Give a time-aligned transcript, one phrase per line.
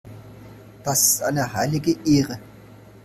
[0.83, 2.39] Das ist eine heilige Ehre.